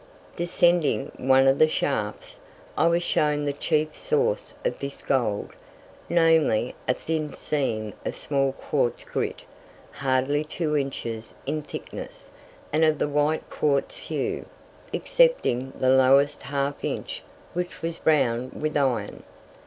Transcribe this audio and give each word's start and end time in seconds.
Descending 0.35 1.11
one 1.17 1.45
of 1.45 1.59
the 1.59 1.67
shafts, 1.67 2.39
I 2.75 2.87
was 2.87 3.03
shown 3.03 3.45
the 3.45 3.53
chief 3.53 3.95
source 3.95 4.55
of 4.65 4.79
this 4.79 4.99
gold, 5.03 5.49
namely, 6.09 6.73
a 6.87 6.95
thin 6.95 7.33
seam 7.33 7.93
of 8.03 8.15
small 8.17 8.53
quartz 8.53 9.03
grit, 9.05 9.43
hardly 9.91 10.43
two 10.43 10.75
inches 10.75 11.35
in 11.45 11.61
thickness, 11.61 12.31
and 12.73 12.83
of 12.83 12.97
the 12.97 13.07
white 13.07 13.47
quartz 13.51 13.95
hue, 14.07 14.47
excepting 14.91 15.71
the 15.77 15.89
lowest 15.95 16.41
half 16.41 16.83
inch, 16.83 17.21
which 17.53 17.83
was 17.83 17.99
browned 17.99 18.53
with 18.59 18.75
iron. 18.75 19.21